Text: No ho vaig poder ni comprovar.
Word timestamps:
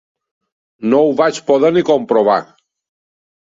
No 0.93 1.01
ho 1.09 1.11
vaig 1.19 1.41
poder 1.51 1.71
ni 1.77 1.85
comprovar. 1.91 2.39